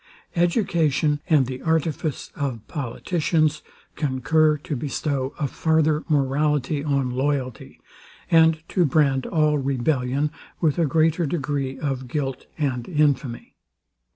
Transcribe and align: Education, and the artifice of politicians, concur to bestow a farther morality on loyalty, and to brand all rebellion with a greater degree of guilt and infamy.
Education, 0.35 1.21
and 1.29 1.45
the 1.45 1.61
artifice 1.61 2.31
of 2.35 2.67
politicians, 2.67 3.61
concur 3.95 4.57
to 4.57 4.75
bestow 4.75 5.35
a 5.37 5.47
farther 5.47 6.03
morality 6.09 6.83
on 6.83 7.11
loyalty, 7.11 7.79
and 8.31 8.63
to 8.69 8.83
brand 8.83 9.27
all 9.27 9.59
rebellion 9.59 10.31
with 10.59 10.79
a 10.79 10.87
greater 10.87 11.27
degree 11.27 11.77
of 11.77 12.07
guilt 12.07 12.47
and 12.57 12.87
infamy. 12.89 13.53